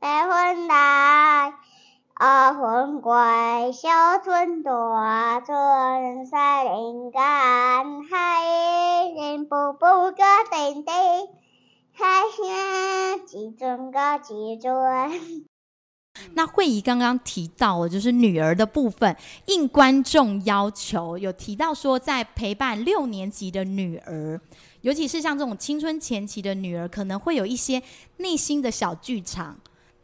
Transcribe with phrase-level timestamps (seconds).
[0.00, 0.08] 白
[0.54, 1.52] 云来，
[2.14, 3.12] 二分归，
[3.70, 3.90] 小
[4.24, 7.20] 村大村山林间，
[8.08, 8.46] 海
[9.14, 10.94] 人步步个叮叮，
[11.92, 15.46] 海声几阵个几阵。
[16.32, 19.14] 那慧仪刚刚提到了，就是女儿的部分，
[19.48, 24.40] 应观众要求，有提到说，在陪伴六年级的女儿，
[24.80, 27.82] 尤其是像这种青春前期的女儿，可能会有一些
[28.16, 29.58] 内心的小剧场。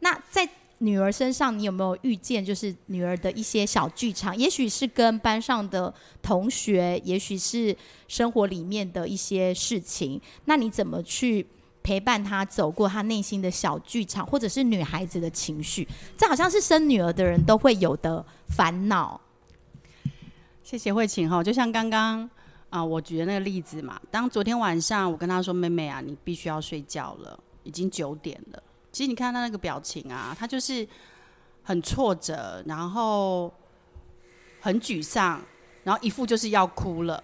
[0.07, 0.47] 那在
[0.77, 4.37] 女儿身上，你有没有遇见，就是女儿的一些小剧场？
[4.37, 7.75] 也许是跟班上的同学，也许是
[8.07, 10.21] 生活里面的一些事情。
[10.45, 11.45] 那你怎么去？
[11.83, 15.87] 陪伴她走过她内心的小剧场，或者是女孩子的情绪，
[16.17, 19.21] 这好像是生女儿的人都会有的烦恼。
[20.61, 22.29] 谢谢慧琴哈，就像刚刚
[22.69, 23.97] 啊，我举的那个例子嘛。
[24.11, 28.61] 当昨天晚上我跟她说：“妹妹啊，你必须要睡觉了，已经九点了。”
[28.97, 30.87] 其实你看他那个表情啊，他就是
[31.61, 33.53] 很挫折，然后
[34.59, 35.39] 很沮丧，
[35.83, 37.23] 然后一副就是要哭了。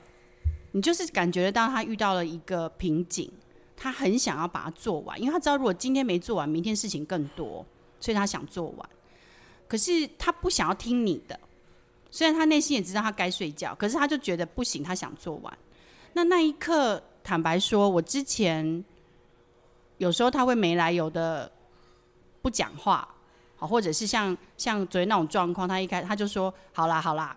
[0.74, 3.28] 你就是感觉得到他遇到了一个瓶颈。
[3.76, 7.66] 他很想要把它做完，因为他知道如果今天没做完，明天事情更多，
[8.00, 8.90] 所以他想做完。
[9.68, 11.40] 可是他不想要听你的，
[12.12, 15.58] 虽然他内心也知道他该睡觉，可是他就觉得不行，他想做完。
[16.14, 18.86] 那那一刻，坦白说，我之前
[19.98, 21.52] 有时候他会没来由的
[22.44, 23.08] 不讲话，
[23.56, 27.36] 好，或者是像像昨天那种状况，他一开他就说好啦好啦，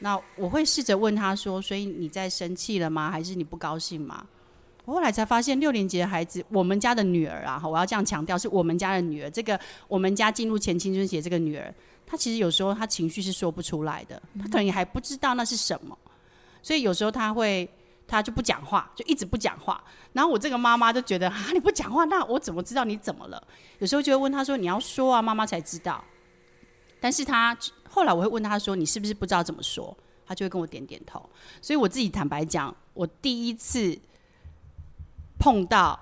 [0.00, 3.10] 那我会试着问他说，所以你在生气了吗？
[3.10, 4.24] 还是你不高兴吗？
[4.84, 9.30] 我后来才发现，六年级的孩子，我们家的女儿啊，我要这样强调，是我们家的女儿。
[9.30, 11.74] 这个我们家进入前青春期这个女儿，
[12.06, 15.96] 她其实有时候她情绪是说不出来的，她可能也还不知道那是什么，
[16.62, 17.66] 所以有时候她会，
[18.06, 19.82] 他就不讲话，就一直不讲话。
[20.12, 23.46] 然后我这个妈妈就觉得啊，你不讲话，那我怎么知道你怎么了？
[23.78, 26.04] 有时候就会问他说，你要说啊，妈妈才知道。
[27.00, 27.56] 但是他
[27.88, 29.96] 后来我会问他说，你是不是不知道怎么说？
[30.26, 31.28] 他就会跟我点点头。
[31.60, 33.98] 所以我自己坦白讲，我第一次。
[35.36, 35.98] 碰到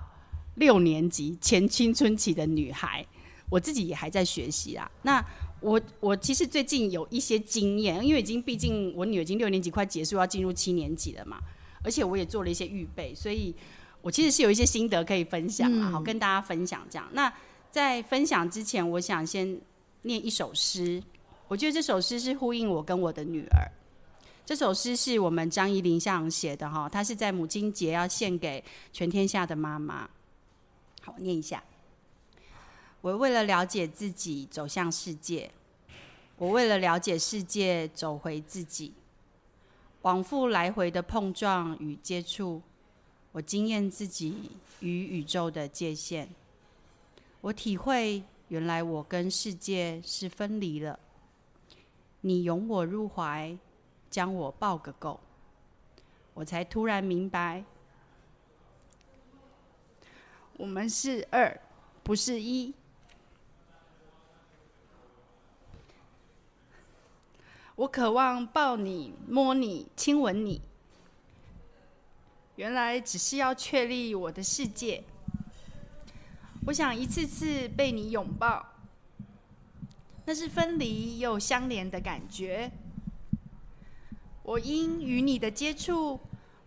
[0.55, 3.05] 六年级前青春期的女孩，
[3.49, 4.89] 我自己也还在学习啊。
[5.01, 5.21] 那
[5.59, 11.39] 我我其实最近有一些经验，因为已经毕竟我女儿已经六年级快结束，要进入七年级了嘛。
[11.83, 13.53] 而且我也做了一些预备，所以
[14.01, 17.07] 我其实是有一些心得可以分享啊，好跟大家分享这样。
[17.13, 17.31] 那
[17.71, 19.59] 在分享之前，我想先
[20.03, 21.01] 念一首诗。
[21.47, 23.71] 我觉得这首诗是呼应我跟我的女儿。
[24.45, 30.09] 这首诗是我们张怡林校长写的哈，他是在母亲节要献给全天下的妈妈。
[31.01, 31.63] 好，我念一下。
[33.01, 35.51] 我为了了解自己走向世界，
[36.37, 38.93] 我为了了解世界走回自己，
[40.03, 42.61] 往复来回的碰撞与接触，
[43.33, 46.29] 我惊艳自己与宇宙的界限。
[47.41, 50.97] 我体会原来我跟世界是分离了。
[52.21, 53.57] 你拥我入怀。
[54.13, 55.19] 将我抱个够，
[56.35, 57.63] 我才突然明白，
[60.55, 61.59] 我们是二，
[62.03, 62.71] 不是一。
[67.83, 70.61] 我渴望抱你、摸你、亲吻你，
[72.55, 75.03] 原来只是要确立我的世界。
[76.65, 78.65] 我想一次次被你拥抱，
[80.25, 82.71] 那是分离又相连的感觉。
[84.43, 86.17] 我因与你的接触，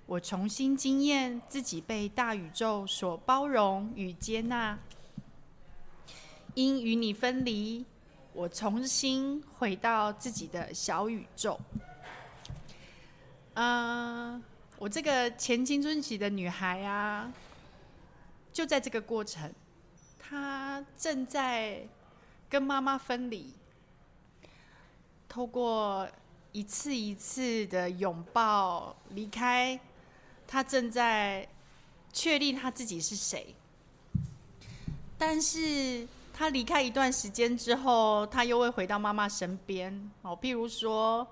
[0.05, 4.79] 我重新经验自己被大宇宙所包容与接纳。
[6.53, 7.87] 因与你分离，
[8.37, 11.59] 我重新回到自己的小宇宙。
[13.55, 14.43] 嗯，
[14.79, 17.33] 我这个前青春期的女孩啊，
[18.53, 19.51] 就在这个过程，
[20.19, 21.89] 她正在
[22.51, 23.53] 跟妈妈分离，
[25.29, 26.07] 透过。
[26.53, 29.79] 一次一次的拥抱，离开，
[30.47, 31.47] 她正在
[32.15, 33.55] 确立她自己是谁。
[35.19, 36.09] 但是
[36.39, 40.11] 他离开一段时间之后，他又会回到妈妈身边。
[40.21, 41.27] 哦，譬如说，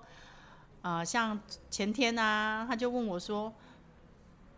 [0.81, 1.39] 啊、呃，像
[1.69, 3.53] 前天啊，他就问我说：“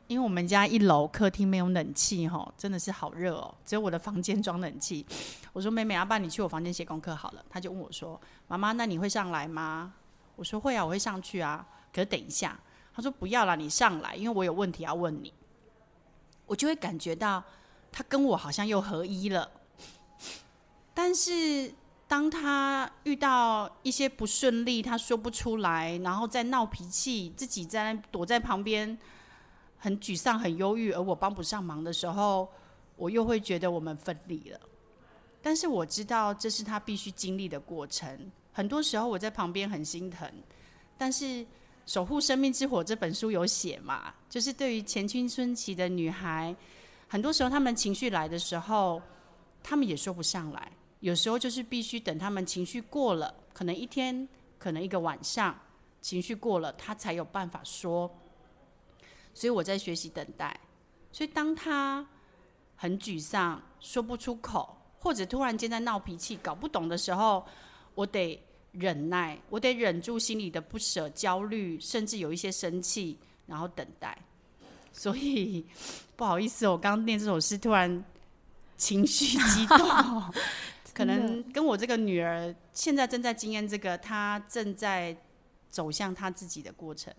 [0.07, 5.05] 因为我们家一楼客厅没有冷气，哈，真的是好热哦，只有我的房间装冷气。”
[5.51, 8.17] 我说：“妹妹，阿爸，你去我房间写功课好了。”他就问我说
[8.47, 9.93] ：“妈妈，那你会上来吗？”
[10.37, 11.67] 我说会啊，我会上去啊。
[11.93, 12.57] 可是等一下，
[12.95, 15.33] 他说不要了，你上来，因为我有问题要问你。
[16.45, 17.43] 我就会感觉到
[17.91, 19.51] 他跟我好像又合一了。
[20.99, 21.71] 但是
[22.07, 28.97] 当他遇到一些不顺利，他说不出来，然后在闹脾气，自己在躲在旁边，
[29.77, 32.49] 很沮丧、很忧郁，而我帮不上忙的时候，
[32.95, 34.59] 我又会觉得我们分离了。
[35.39, 38.31] 但是我知道这是他必须经历的过程。
[38.51, 40.27] 很多时候我在旁边很心疼，
[40.97, 41.25] 但是
[41.85, 46.55] 《守护生命之火》这本书有写嘛，就是对于前青春期的女孩，
[47.07, 48.99] 很多时候她们情绪来的时候，
[49.61, 50.71] 她们也说不上来。
[50.99, 54.27] 有时候就是必须等他们情绪过了，可能一天，
[54.57, 55.57] 可能一个晚上，
[56.01, 58.11] 情绪过了，他才有办法说。
[59.33, 60.59] 所以我在学习等待。
[61.11, 62.05] 所以当他
[62.75, 67.45] 很沮丧，说不出口，或者突然间在闹脾气，搞不懂的时候，
[67.93, 68.41] 我得
[68.71, 74.17] 忍耐，我得忍住心里的不舍、焦虑，甚至有一些生气，然后等待。
[74.91, 75.65] 所以
[76.15, 78.03] 不好意思，我刚念这首诗，突然
[78.75, 79.77] 情绪激动，
[80.97, 85.15] 可能跟我这个女儿现在正在经验这个，她正在
[85.69, 87.13] 走向她自己的过程。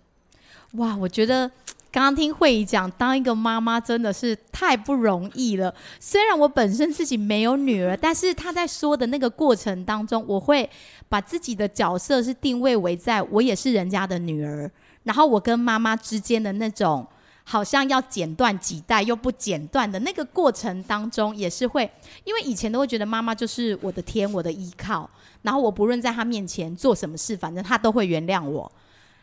[0.73, 1.51] 哇，我觉得。
[1.91, 5.75] 刚刚听慧仪讲，当一个妈妈真的是太不容易了。
[5.99, 10.69] 虽然我本身自己没有女儿，但是她在说的那个过程当中，我会
[11.09, 14.71] 把自己的角色是定位为在我也是人家的女儿，
[15.05, 17.07] 然后我跟妈妈之间的那种
[17.51, 21.91] 好像要剪断几代又不剪断的那个过程当中，也是会，
[22.25, 25.09] 因为以前都会觉得妈妈就是我的天，我的依靠，
[25.41, 28.71] 然后我不论在她面前做什么事，反正她都会原谅我。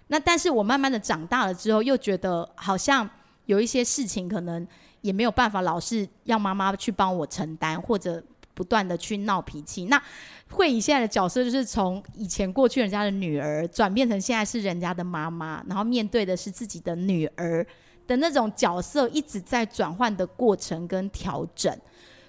[0.07, 3.07] 那但是我慢慢的长大了之后，又觉得好像
[3.45, 4.67] 有一些事情可能
[5.01, 8.23] 也没有办法老是要妈妈去帮我承担，或者
[8.55, 9.85] 不断的去闹脾气。
[9.85, 10.01] 那
[10.49, 17.63] 慧仪现在的角色就是从以前过去人家的女儿，转变成现在是人家的妈妈，然后面对的是自己的女儿
[18.07, 21.75] 的那种角色，一直在转换的过程跟调整。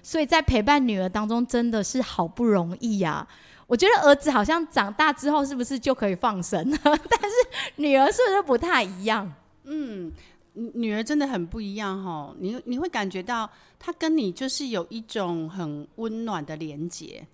[0.01, 3.27] 所以在陪伴女儿当中，真的是好不容易呀、啊。
[3.67, 6.77] 我觉得儿子好像长大之后是不是就可以放生了？
[6.83, 7.35] 但是
[7.75, 9.29] 女儿是不是不太一样？
[9.65, 10.09] 嗯，
[10.53, 12.33] 女儿真的很不一样哈。
[12.39, 17.27] 你你会感觉到她跟你就是有一种很温暖的连结，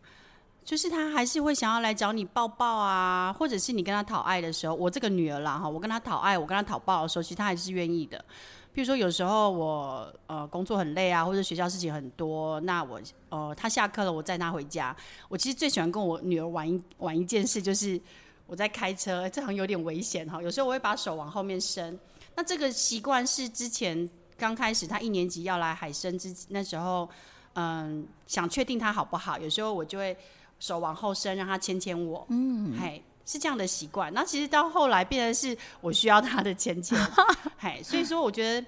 [0.63, 8.23] 就是他还是会想要来找你抱抱啊，或者是你跟他讨爱的时候，我这个女儿啦哈，我跟他讨爱，我跟他讨抱的时候，其实她还是愿意的。
[8.71, 12.99] 比如说，有时候我呃工作很累啊，或者学校事情很多，那我
[13.29, 14.95] 呃他下课了，我载他回家。
[15.29, 18.01] 我其实最喜欢跟我女儿玩一玩一件事，就是
[18.47, 20.41] 我在开车，这好像有点危险哈。
[20.41, 21.99] 有时候我会把手往后面伸。
[22.35, 27.07] 那这个习惯是之前刚开始他一年级要来海参之那时候，
[27.53, 30.17] 嗯，想确定他好不好，有时候我就会
[30.63, 32.25] 手往后伸，让他牵牵我。
[32.29, 33.03] 嗯，嘿。
[33.25, 36.99] 是这样的习惯，那其实到后来变成是我需要他的牵牵，
[37.57, 38.67] 嘿，所以说我觉得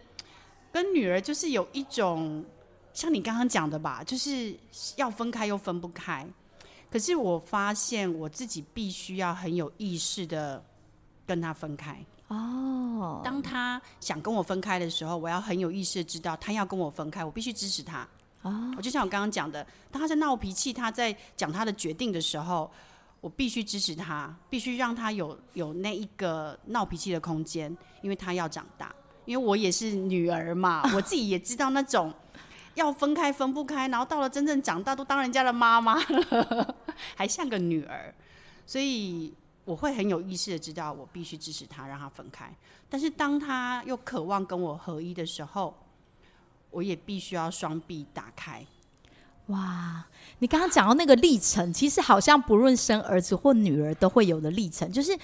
[0.72, 2.42] 跟女儿就是有一种
[2.94, 4.56] 像你刚刚讲的吧，就是
[4.96, 6.26] 要分开又分不开。
[6.90, 10.64] 可是我发现我自己必须要很有意识的
[11.28, 12.00] 跟他分开
[12.30, 13.20] 哦。
[13.26, 18.08] 当他想跟我分开的时候，我要很有意识的知道他要跟我分开，我必须支持他。
[18.46, 22.72] 哦，我就像我刚刚讲的，当他在闹脾气，他在讲他的决定的时候。
[23.22, 28.94] 我必须支持他，必须让他有有那一个闹脾气的空间，因为他要长大。
[29.26, 32.14] 因为我也是女儿嘛， 我自己也知道那种
[32.76, 36.76] 要分开分不开，然后到了真正长大都当人家的妈妈了，
[37.18, 38.14] 还像个女儿，
[38.68, 39.34] 所以
[39.64, 42.56] 我会很有意识的知道，我必须支持他，让他分开。
[42.88, 45.76] 但是当他又渴望跟我合一的时候，
[46.76, 48.66] 我也必须要双臂打开。
[49.48, 50.06] 哇，
[50.40, 55.18] 你刚刚讲到那个历程，其实好像不论生儿子或女儿都会有的历程，就是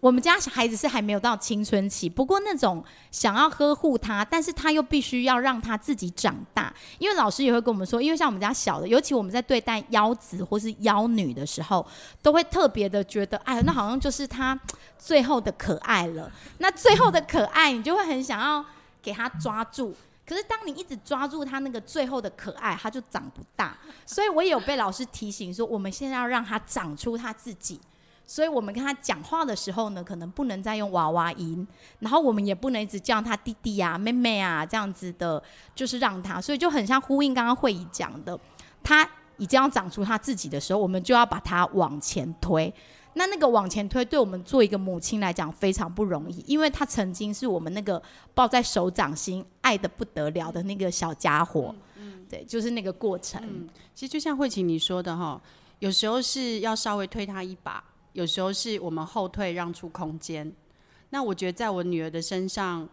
[0.00, 11.86] 我们家孩子是还没有到青春期，不过那种想要呵护他，但是他又必须要让他自己长大，因为老师也会跟我们说，因为像我们家小的，尤其我们在对待幺子或是幺女的时候，
[12.22, 14.58] 都会特别的觉得，哎，那好像就是他
[14.98, 18.64] 最后的可爱了，那最后的可爱，你就会很想要
[19.02, 19.94] 给他抓住。
[20.24, 23.76] 可是，当你一直抓住他那个最后的可爱，他就长不大。
[24.06, 27.80] 所以我也有被老师提醒说，我们现在要让他长出他自己。
[28.24, 31.66] 所以我们跟他讲话的时候呢，可能不能再用娃娃音，
[31.98, 35.42] 然后我们也不能一直叫他弟弟啊、妹妹啊这样子的，
[35.74, 36.40] 就是让他。
[36.40, 38.38] 所以就很像呼应刚刚慧仪讲的，
[38.82, 39.06] 他
[39.38, 42.72] 已经要长出他自己的时候，我们就要把他往前推。
[43.14, 48.02] 那那个往前推，对我们做一个母亲来讲非常不容易，因为他曾经是我们那个
[48.34, 51.74] 抱在手掌心、爱的不得了的那个小家伙。
[51.96, 53.42] 嗯，嗯对，就是那个过程。
[53.44, 55.40] 嗯，其实就像慧琴你说的哈，
[55.80, 60.50] 有时候是要稍微推他一把，有时候是我们后退让出空间。
[61.10, 62.88] 那我觉得在我女儿的身上，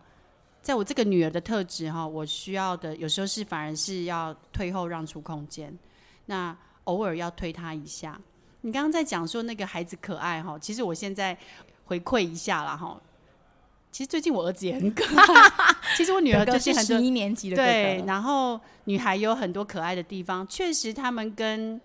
[0.61, 5.73] 在我这个女儿的特质哈，我需要的有时候是反而是要退后让出空间，
[6.25, 8.19] 那偶尔要推她一下。
[8.61, 11.37] 你刚刚在讲说那个孩子可爱哈，其实我现在
[11.85, 12.99] 回馈一下了哈。
[13.91, 15.25] 其实最近我儿子也很可爱。
[15.97, 21.79] 其实我女儿就是很十一年级的对，然后女孩有很多可爱的地方，确实他们跟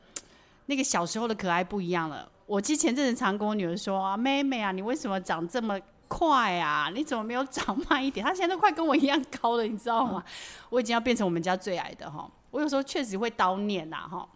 [0.66, 2.28] 那个小时候的可爱不一样了。
[2.47, 6.90] 我之前阵子常跟我女儿说啊，妹妹啊，你为什么长这么快啊？
[6.95, 8.25] 你怎么没有长慢一点？
[8.25, 10.23] 她现在都快跟我一样高了，你知道吗？
[10.26, 10.31] 嗯、
[10.69, 12.31] 我已经要变成我们家最矮的哈。
[12.50, 14.28] 我有时候确实会叨念呐哈，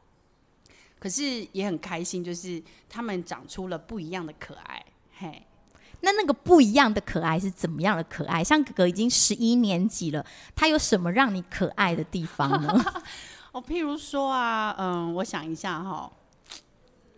[0.98, 4.84] 可是也很开心，就是他们长出了不一样的可爱，
[5.18, 5.42] 嘿。
[6.00, 8.44] 那那个不一样的可爱是怎么样的可爱？
[8.44, 10.24] 像哥哥已经十一年级了，
[10.54, 12.84] 他有什么让你可爱的地方呢？
[13.50, 16.08] 哦，譬如说啊，嗯，我想一下哈，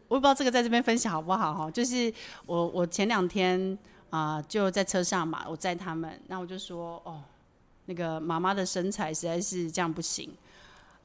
[0.08, 1.70] 我也不知道这个在这边分享好不好哈。
[1.70, 2.10] 就是
[2.46, 3.76] 我我前两天
[4.08, 7.22] 啊、呃、就在车上嘛，我载他们，那我就说哦，
[7.84, 10.34] 那个妈妈的身材实在是这样不行，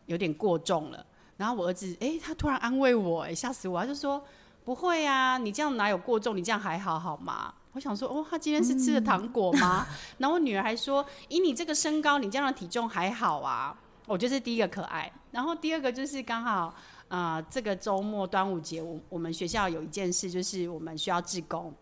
[0.05, 1.05] 有点过重了。
[1.37, 4.23] 然后我儿子哎、欸，他突然安慰我，哎，吓死我，他就说
[4.63, 6.35] 不会啊，你这样哪有过重？
[6.35, 7.53] 你这样还好好吗？
[7.73, 9.85] 我想说，哦，他今天是吃了糖果吗？
[9.89, 13.77] 嗯、 然后我女儿还说，以你这个身高，你这样的体重还好啊。
[14.07, 15.11] 我觉得是第一个可爱。
[15.31, 16.73] 然后第二个就是刚好，
[17.09, 21.73] 呃，这个周末端午节，我我们学校有一件事，就是我们需要志工。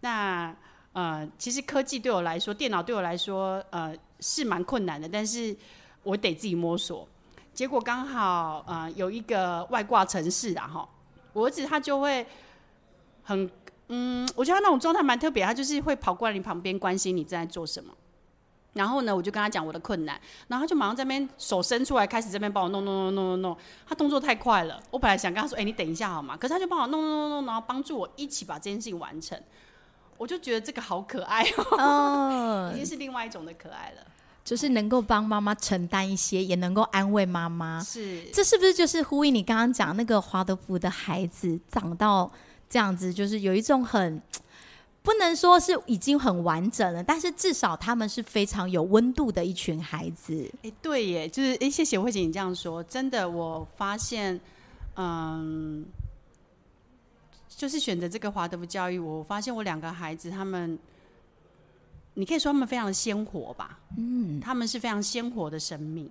[0.00, 0.54] 那
[0.92, 5.56] 呃，其实科技对我来说，电脑对我来说，呃，是蛮困难的，但是
[6.02, 7.08] 我得自己摸索。
[7.52, 10.88] 结果刚好，呃，有一个外挂城市啊，哈，
[11.32, 12.26] 我儿子他就会
[13.22, 13.50] 很。
[13.92, 17.92] 嗯，我觉得他那种状态蛮特别，他就是会跑过来你旁边关心你正在做什么。
[18.74, 20.14] 然后呢，我就跟他讲我的困难，
[20.46, 23.56] 然后他就马上在那边手伸出来，开始这边帮我弄弄弄弄弄弄。
[23.84, 29.36] 他动作太快了，我本来想跟他说：“哎、欸，你等一下好吗？”可是他就帮我弄弄弄弄，然后帮助我一起把这件事情完成。
[30.16, 34.06] 我就觉得这个好可爱哦，哦 已经是另外一种的可爱了，
[34.50, 37.80] 就是能够帮妈妈承担一些，也能够安慰妈妈。
[37.84, 42.28] 是，这是不是就是呼应你刚刚讲那个华德福的孩子长到？
[42.68, 44.20] 这样子就是有一种很
[45.04, 50.52] 不能说是已经很完整了，但是至少他们是非常有温度的一群孩子。
[50.64, 54.40] 哎，对耶，就是哎，谢谢慧姐你这样说，真的，我发现，
[54.96, 55.86] 嗯，
[57.48, 60.76] 就是选择这个华德福教育，我发现我两个孩子他们，
[62.14, 66.06] 你可以说他们非常鲜活吧，嗯，他们是非常鲜活的生命，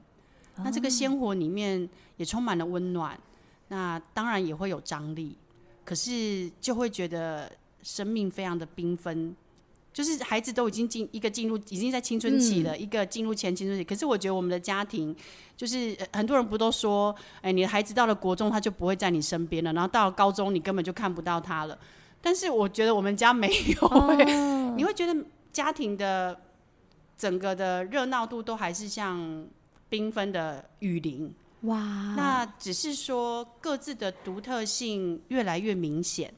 [0.55, 1.87] 哦，那这个鲜活里面
[2.17, 3.19] 也充满了温暖，
[3.67, 5.35] 那当然也会有张力。
[5.85, 7.51] 可是就会觉得
[7.81, 9.35] 生命非常的缤纷，
[9.91, 13.83] 就是孩子都已经进一个进入已经在青春期了，嗯、一个进入前青春期。
[13.83, 15.15] 可是我觉得我们的家庭，
[15.57, 21.75] 就是很多人不都说，哎，你的孩子到了国中他就不会在你身边了，然后到了高中你根本就看不到他了。
[22.21, 26.39] 但是我觉得我们家没有、欸，哦、你会觉得家庭的
[27.17, 29.47] 整个的热闹度都还是像
[29.89, 31.33] 缤纷的雨林。
[31.63, 31.77] 哇，
[32.15, 36.33] 那只是说各自的独特性越来越明显。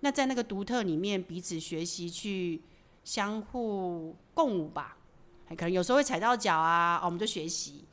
[0.00, 2.60] 那在那个独特里面，彼此学习去
[3.04, 4.96] 相互共舞吧。
[5.50, 7.84] 可能有时候会踩到脚啊，我们就学习。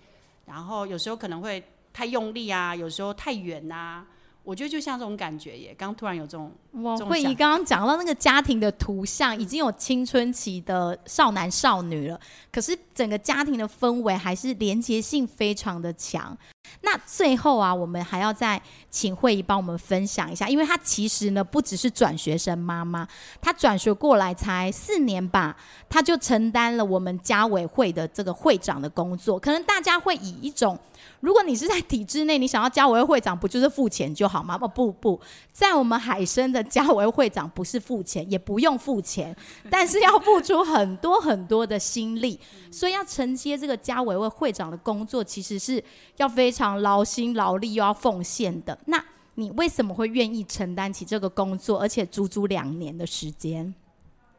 [0.45, 4.05] 然后有时候可能会太用力啊，有时候太远啊。
[4.45, 6.51] 我觉得就像这种感觉耶，刚突然有这种。
[6.83, 12.19] 哇，慧仪刚刚讲到那个家庭的图像，已经有青春期的少男少女了，
[12.51, 16.37] 可是整个家庭的氛围还是连结性非常的强。
[16.81, 23.07] 那最后啊，我们还要再请慧仪帮我们分享一下，因为她其实呢不只是转学生妈妈，
[23.41, 25.55] 她转学过来才四年吧，
[25.89, 29.39] 她就承担了我们家委会的这个会长的工作。
[29.39, 30.77] 可能大家会以一种，
[31.19, 34.57] 如果你是在体制内，你想要家委会会长，不就是付钱就好吗？
[34.57, 35.19] 不不不，
[35.51, 39.35] 在我们海参的家委会会长不是付钱，也不用付钱，
[39.69, 42.39] 但是要付出很多很多的心力，
[42.71, 45.83] 所以要承接这个家委会会长的工作，其实是
[46.17, 48.77] 要非常劳心劳力又要奉献的。
[48.85, 49.03] 那
[49.35, 53.75] 你为什么会愿意承担起这个工作，而且足足两年的时间？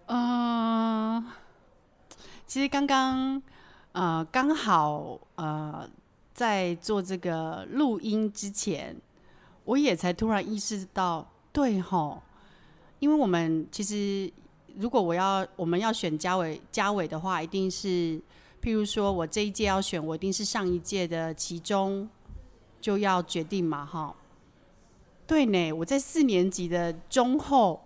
[0.07, 1.23] 嗯、
[2.47, 3.43] 其实刚刚
[3.93, 5.89] 呃刚好呃。
[6.37, 8.95] 在做这个录音之前，
[9.65, 12.21] 我也才突然意识到，对吼，
[12.99, 14.31] 因为我们其实
[14.77, 18.21] 如果我要我们要选家委家委的话，一定是
[18.67, 22.09] 譬如说我这一届要选，我一定是上一届的其中
[22.81, 24.13] 就要决定嘛，哈。
[25.25, 27.81] 对呢，我在四年级的中后，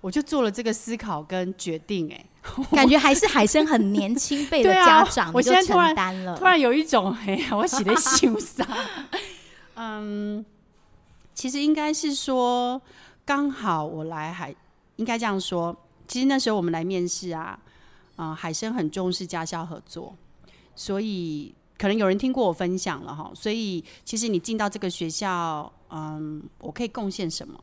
[0.00, 2.24] 我就做了这个思考跟决定，哎。
[2.72, 8.64] 感觉还是海生很年轻辈的 家长，我现在突然担了，突然有一种 哎呀，我写的羞涩。
[9.74, 10.42] 嗯，
[11.34, 12.80] 其实应该是说，
[13.26, 14.54] 刚好我来海，
[14.96, 15.76] 应该这样说。
[16.08, 17.58] 其实那时候我们来面试啊，
[18.16, 20.14] 啊、海生很重视家校合作，
[20.76, 23.30] 所以可能有人听过我分享了哈。
[23.34, 27.58] 所以其实你进到这个学校，嗯，我可以贡献什么？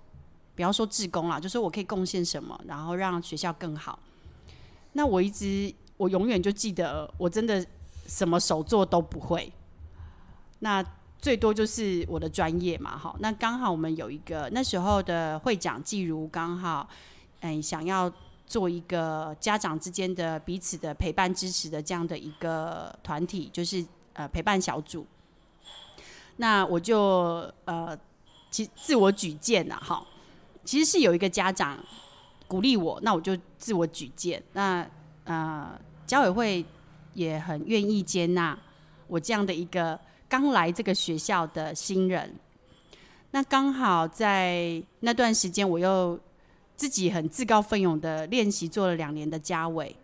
[0.53, 3.97] 不要说志工啦，就说我可以贡献什么，然后让学校更好。
[4.93, 7.65] 那我一直，我永远就记得，我真的
[8.05, 9.51] 什么手作都不会。
[10.59, 10.83] 那
[11.19, 13.15] 最多就是我的专业嘛，哈。
[13.19, 16.89] 那刚好我们有一个那时候的会长季如，刚好，
[17.39, 18.11] 哎，想要
[18.51, 25.07] 做一个家长之间的彼此的陪伴支持的这样的一个团体，就是呃陪伴小组。
[26.35, 27.97] 那我就呃，
[28.49, 30.05] 其自我举荐呐，哈。
[30.65, 31.79] 其实是有一个家长
[32.45, 34.43] 鼓励我，那我就自我举荐。
[34.51, 34.85] 那
[35.23, 36.65] 呃，家委会
[37.13, 38.59] 也很愿意接纳
[39.07, 42.35] 我这样的一个刚来这个学校的新人。
[43.31, 46.19] 那刚好在那段时间，我又
[46.81, 49.95] 自己很自告奋勇的练习做了两年的家委，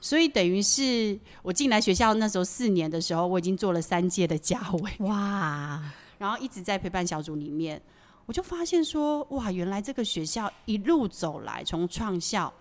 [0.00, 4.92] 所以等于是我进来学校那时候四年的时候，我已经做了三届的家委。
[5.06, 5.80] 哇！
[6.18, 7.80] 然后一直在陪伴小组里面。
[8.24, 12.52] 我就发现说，哇，原来这个学校一路走来，从创校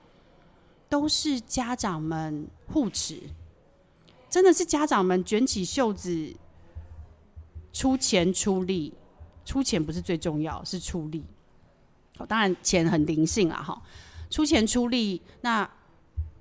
[0.87, 3.19] 都是家长们护持，
[4.29, 6.31] 真的是家长们卷起袖子
[7.73, 8.93] 出钱出力，
[9.43, 11.25] 出钱不是最重要，是出力。
[12.23, 13.81] 当然钱很灵性啊，哈，
[14.29, 15.67] 出钱出力，那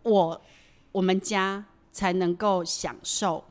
[0.02, 0.38] 我
[0.92, 3.42] 我们家才能够享受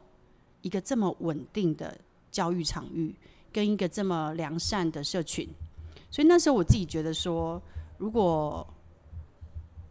[0.62, 1.98] 一个这么稳定的
[2.30, 3.16] 教育场域，
[3.52, 5.50] 跟一个这么良善的社群。
[6.12, 7.60] 所以那时候我自己觉得说，
[7.98, 8.66] 如果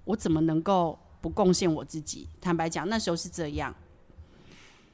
[0.04, 2.28] 我怎么能够不贡献我自己？
[2.40, 3.74] 坦白讲，那时候是这样。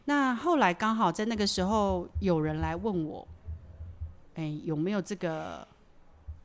[0.07, 3.29] 那后来刚好在那个时候，有人来问我，
[4.35, 5.69] 哎，有没有这个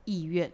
[0.04, 0.52] 意愿？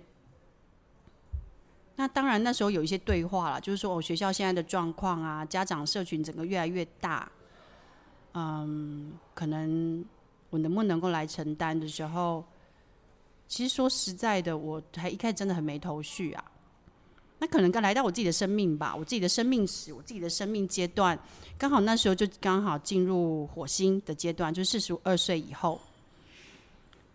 [2.00, 7.30] 那当然那时候有一些对话了，就是说我学校现在的状况啊，家长社群整个越来越大，
[8.36, 10.06] 嗯，可能
[10.50, 12.42] 我能不能够来承担的时候。
[13.50, 16.46] 其实说实在的，我还一开始真的很没头绪啊。
[17.40, 21.20] 那可能刚来到我自己的生命吧，我自己的生命史，我自己的生命阶段，
[21.58, 25.82] 刚好那时候就刚好进入火星的阶段，就四十二岁以后，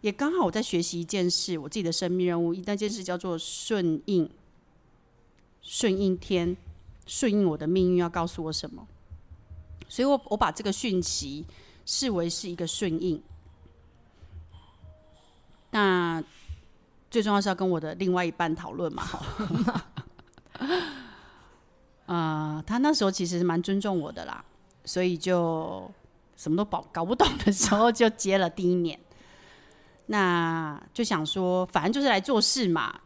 [0.02, 4.28] 也刚好我在学习一件事，我自己的生命任务，那件事叫做顺应，
[5.64, 6.56] 顺应天，
[7.06, 8.86] 顺应我的命运要告诉我什么。
[9.88, 11.44] 所以我我把这个讯息
[11.84, 13.20] 视为是一个顺应。
[15.70, 16.22] 那
[17.10, 19.86] 最重要是要跟我的另外一半讨论嘛，哈，
[22.06, 24.44] 呃，他那时候其实是蛮尊重我的啦，
[24.84, 25.90] 所以就
[26.36, 28.98] 什么都搞搞不懂的时候就接了第一年，
[30.06, 33.00] 那就想说，反正就是来做事嘛，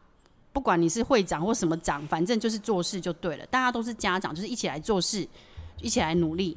[0.52, 5.26] 不管你是会长或什么长，反正就是做事就对了，大家都是家长，就是一起来做事，
[5.80, 6.56] 一起来努力。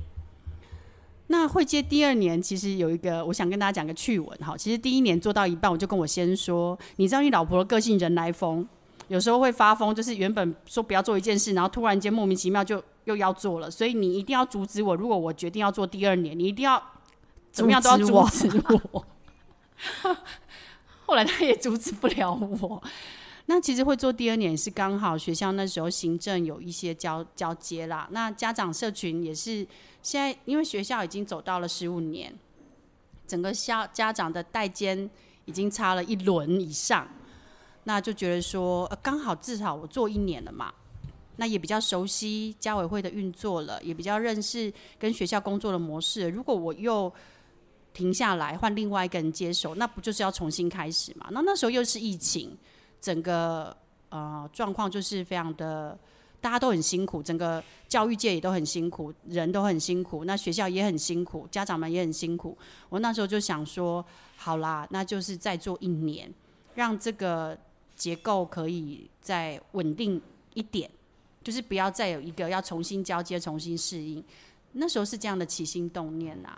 [1.28, 4.58] 那会接第二年，其实有一个，我想跟大家讲个趣闻哈。
[4.58, 8.68] 其实第一年做到一半，我就跟我先说，你知道你老婆的个性人来疯，
[9.08, 14.94] 有时候会发疯，就是原本说不要做一件事，然后突然间莫名其妙就又要做了，所以你一定要阻止我。
[14.94, 16.84] 如果我决定要做第二年，你一定要
[17.52, 19.06] 怎么样都要阻止我。
[21.06, 22.84] 后来他也阻止不了我。
[23.48, 29.68] 那其实会做第二年是刚好学校那时候行政有一些交交接啦，那家长社群也是
[30.02, 32.34] 现在因为学校已经走到了十五年，
[33.28, 35.10] 整个校家长的代间
[35.46, 37.08] 已经差了一轮以上，
[37.86, 40.72] 那就觉得说刚好至少我做一年了嘛，
[41.38, 46.30] 那也比较熟悉家委会的运作了，也比较认识跟学校工作的模式。
[46.30, 47.12] 如果我又
[47.92, 51.28] 停下来换另外一个人接手，那不就是要重新开始嘛？
[51.32, 52.56] 那那时候又是疫情。
[53.02, 53.76] 整个
[54.10, 55.98] 呃状况就是非常的，
[56.40, 62.58] 大家都很辛苦，整个教育界也都很辛苦，人都很辛苦，那学校也很辛苦，家长们也很辛苦。
[62.90, 64.06] 我那时候就想说，
[64.38, 66.32] 好啦，那就是再做一年，
[66.76, 67.58] 让这个
[67.96, 70.22] 结构可以再稳定
[70.54, 70.90] 一点，
[71.44, 74.24] 就是不要再有一个要重新交接、重新适应。
[74.74, 76.58] 那时候是这样的起心动念呐、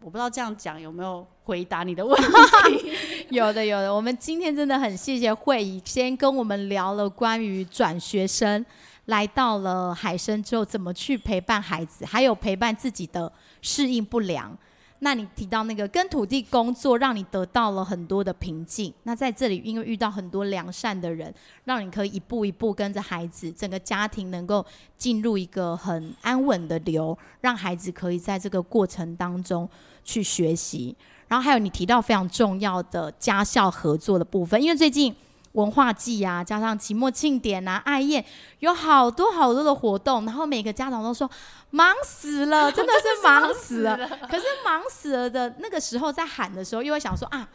[0.00, 2.92] 我不知道这样讲有没有回答你的问题？
[3.34, 3.94] 有的，有的。
[3.94, 8.62] 我们今天真的很谢谢慧仪，先跟我们聊了关于转学生
[9.06, 14.54] 来到了海参之后怎么去陪伴孩子，还有陪伴自己的适应不良。
[14.98, 18.92] 那你提到那个跟土地工作，让你得到了很多的平静。
[19.04, 21.32] 那在这里，因为遇到很多良善的人，
[21.64, 24.64] 让你可以一步一步跟着孩子，整个家庭能够
[24.98, 29.66] 进入一个很安稳的流，让孩子可以在这个过程当中
[30.04, 30.94] 去学习。
[31.32, 35.14] 然后还有你提到非常重要的家校合作的部分，因为最近。
[35.52, 38.24] 文化季啊，加上期末庆典啊，爱宴，
[38.60, 41.30] 有好多好多的活动，然后每个家长都说
[41.68, 43.94] 忙死了，真的是忙死了。
[43.94, 47.46] 死 了可是忙死了的那个时候，在喊的时候，又会想说啊，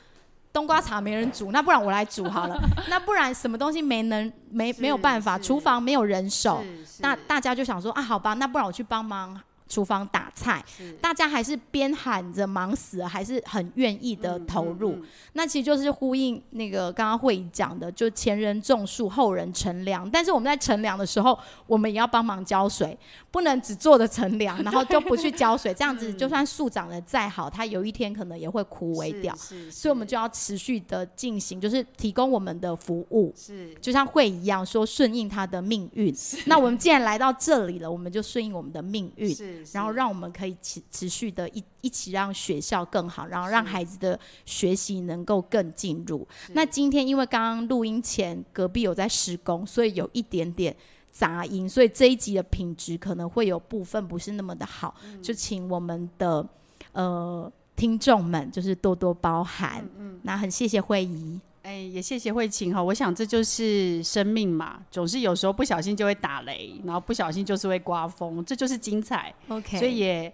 [0.53, 2.55] 冬瓜茶没人煮，那不然我来煮好了。
[2.87, 6.63] 那不然什么东西没能没没有办法，厨房没有人手，
[6.99, 9.41] 那大家就想说啊，好吧，那不然我去帮忙。
[9.67, 10.63] 厨房打菜，
[11.01, 14.91] 大家还是边喊着忙死了，还是很愿意的投入。
[14.93, 20.09] 嗯嗯嗯、那其实就是呼应那个刚刚会议讲的，就前人种树，后人乘凉。
[20.09, 22.97] 但是我们在乘凉的时候，我们也要帮忙浇水，
[23.31, 25.73] 不能只坐着乘凉， 然后就不去浇水。
[25.73, 29.35] 这样子，就算树长得再好，它有一天可能也会枯萎掉。
[29.35, 33.33] 所以，我们就要持续的进行，就是提供我们的服务。
[33.35, 36.15] 是，就像慧仪一样说，顺应他的命运。
[36.45, 39.35] 那我们既然来到这里了，我们就顺应我们的命运。
[39.73, 46.27] 然后让我们可以持持续的一一起让学校更好，然后让孩子的学习能够更进入。
[46.53, 50.75] 那今天因为刚刚录音前隔壁有在施工，所以有一点点
[51.11, 56.47] 杂音，所以这一集的品质可能会有部分不是那么的好，嗯、就请我们的
[56.91, 59.83] 呃听众们就是多多包涵。
[59.97, 61.39] 嗯，嗯，那很谢谢慧仪。
[61.67, 69.33] 哎，也谢谢慧琴哈，我想这就是生命嘛，总是有时候不小心就会打雷，然后不小心就是会刮风，这就是精彩。
[69.49, 70.33] OK，所以也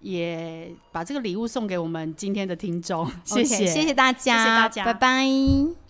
[0.00, 5.24] 也把这个礼物送给我们今天的听众谢谢，谢谢大家，谢谢大家，拜拜，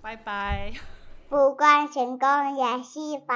[0.03, 0.73] 拜拜。
[1.31, 2.29] 不管成功
[2.59, 3.35] 也失败，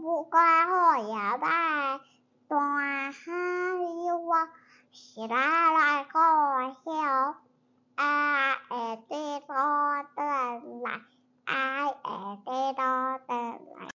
[0.00, 1.98] 不管好也坏，
[2.46, 3.32] 大海
[3.74, 4.32] 里我
[4.92, 5.34] 是来。
[7.96, 11.00] I am the golden light.
[11.46, 13.88] I am the là ai?